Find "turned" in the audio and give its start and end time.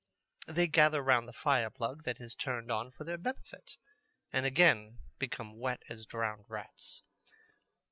2.33-2.71